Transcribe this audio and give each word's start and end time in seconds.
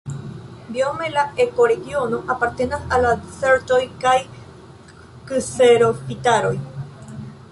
Biome 0.75 1.09
la 1.15 1.25
ekoregiono 1.43 2.21
apartenas 2.35 2.87
al 2.97 3.05
la 3.07 3.11
dezertoj 3.27 3.79
kaj 4.05 4.15
kserofitaroj. 5.33 6.55